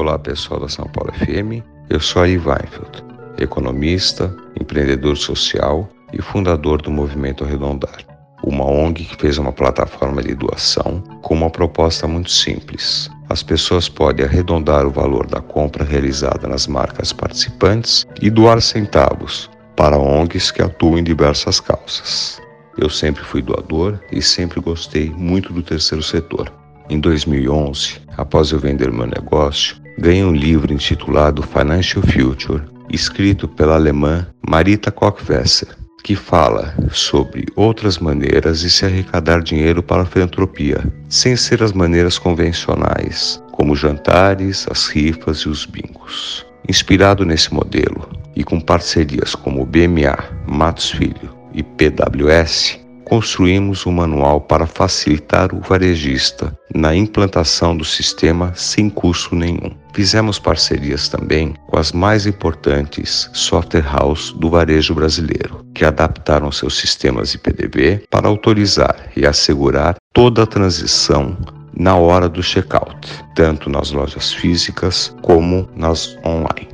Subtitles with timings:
[0.00, 3.04] Olá pessoal da São Paulo FM, eu sou Ari Weinfeld,
[3.36, 7.98] economista, empreendedor social e fundador do Movimento Arredondar,
[8.42, 13.10] uma ONG que fez uma plataforma de doação com uma proposta muito simples.
[13.28, 19.50] As pessoas podem arredondar o valor da compra realizada nas marcas participantes e doar centavos
[19.76, 22.40] para ONGs que atuam em diversas causas.
[22.78, 26.50] Eu sempre fui doador e sempre gostei muito do terceiro setor.
[26.88, 33.74] Em 2011, após eu vender meu negócio, ganhei um livro intitulado Financial Future, escrito pela
[33.74, 35.68] alemã Marita Kochwesser,
[36.02, 41.72] que fala sobre outras maneiras de se arrecadar dinheiro para a filantropia, sem ser as
[41.72, 46.46] maneiras convencionais, como jantares, as rifas e os bingos.
[46.68, 52.79] Inspirado nesse modelo e com parcerias como BMA, Matos Filho e PWS,
[53.10, 59.72] construímos um manual para facilitar o varejista na implantação do sistema sem custo nenhum.
[59.92, 66.78] Fizemos parcerias também com as mais importantes software house do varejo brasileiro, que adaptaram seus
[66.78, 71.36] sistemas IPDV para autorizar e assegurar toda a transição
[71.74, 76.68] na hora do checkout, tanto nas lojas físicas como nas online.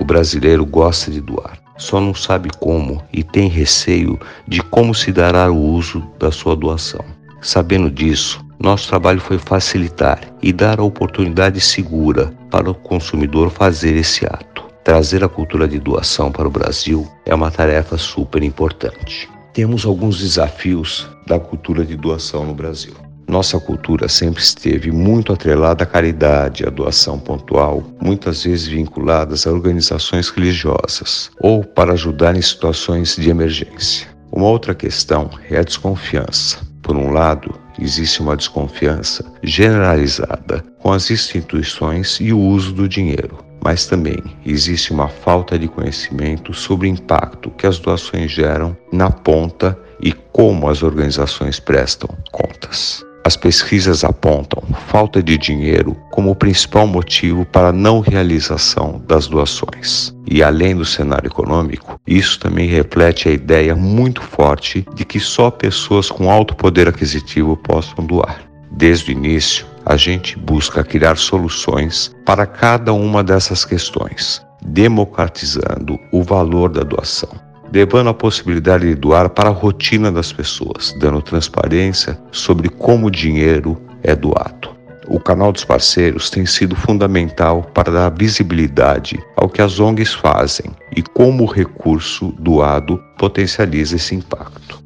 [0.00, 5.10] O brasileiro gosta de doar só não sabe como e tem receio de como se
[5.10, 7.04] dará o uso da sua doação.
[7.40, 13.96] Sabendo disso, nosso trabalho foi facilitar e dar a oportunidade segura para o consumidor fazer
[13.96, 14.62] esse ato.
[14.84, 19.28] Trazer a cultura de doação para o Brasil é uma tarefa super importante.
[19.52, 22.94] Temos alguns desafios da cultura de doação no Brasil.
[23.28, 29.52] Nossa cultura sempre esteve muito atrelada à caridade, à doação pontual, muitas vezes vinculadas a
[29.52, 34.08] organizações religiosas ou para ajudar em situações de emergência.
[34.30, 36.58] Uma outra questão é a desconfiança.
[36.82, 43.38] Por um lado, existe uma desconfiança generalizada com as instituições e o uso do dinheiro,
[43.62, 49.10] mas também existe uma falta de conhecimento sobre o impacto que as doações geram na
[49.10, 53.04] ponta e como as organizações prestam contas.
[53.24, 59.28] As pesquisas apontam falta de dinheiro como o principal motivo para a não realização das
[59.28, 60.12] doações.
[60.28, 65.50] E além do cenário econômico, isso também reflete a ideia muito forte de que só
[65.50, 68.40] pessoas com alto poder aquisitivo possam doar.
[68.72, 76.22] Desde o início, a gente busca criar soluções para cada uma dessas questões, democratizando o
[76.24, 82.20] valor da doação levando a possibilidade de doar para a rotina das pessoas, dando transparência
[82.30, 84.70] sobre como o dinheiro é doado.
[85.08, 90.70] O canal dos parceiros tem sido fundamental para dar visibilidade ao que as ONGs fazem
[90.96, 94.82] e como o recurso doado potencializa esse impacto.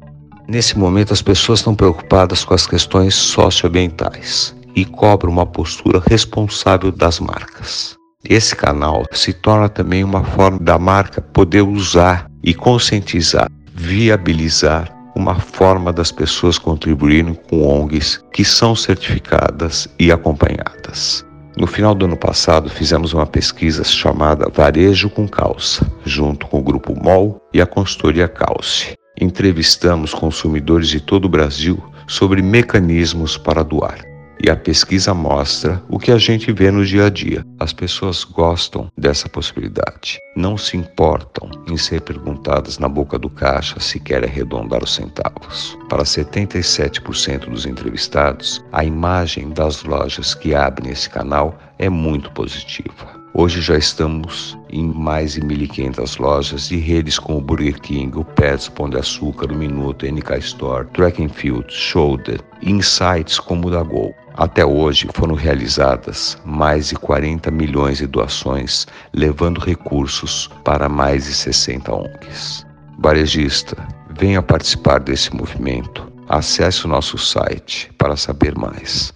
[0.47, 6.91] Nesse momento, as pessoas estão preocupadas com as questões socioambientais e cobram uma postura responsável
[6.91, 7.97] das marcas.
[8.23, 15.37] Esse canal se torna também uma forma da marca poder usar e conscientizar, viabilizar uma
[15.37, 21.25] forma das pessoas contribuírem com ONGs que são certificadas e acompanhadas.
[21.57, 26.63] No final do ano passado, fizemos uma pesquisa chamada Varejo com Calça, junto com o
[26.63, 28.93] Grupo MOL e a consultoria Calce.
[29.19, 33.99] Entrevistamos consumidores de todo o Brasil sobre mecanismos para doar.
[34.43, 37.43] E a pesquisa mostra o que a gente vê no dia a dia.
[37.59, 40.19] As pessoas gostam dessa possibilidade.
[40.35, 45.77] Não se importam em ser perguntadas na boca do caixa se querem arredondar os centavos.
[45.89, 53.16] Para 77% dos entrevistados, a imagem das lojas que abrem esse canal é muito positiva.
[53.39, 58.67] Hoje já estamos em mais de 1.500 lojas de redes como Burger King, o Pets,
[58.67, 63.83] Pão de Açúcar, o Minuto, NK Store, Track and Field, Shoulder, insights como o da
[63.83, 64.11] Gol.
[64.33, 71.35] Até hoje foram realizadas mais de 40 milhões de doações, levando recursos para mais de
[71.35, 72.65] 60 ONGs.
[72.97, 73.77] Varejista,
[74.17, 76.11] venha participar desse movimento.
[76.27, 79.13] Acesse o nosso site para saber mais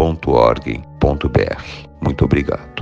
[0.00, 1.62] www.arredondar.org.br.
[2.00, 2.79] Muito obrigado.